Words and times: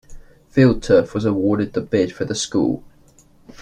FieldTurf 0.51 1.13
was 1.13 1.25
awarded 1.25 1.73
the 1.73 1.81
bid 1.81 2.11
for 2.11 2.25
the 2.25 2.33
school. 2.33 2.83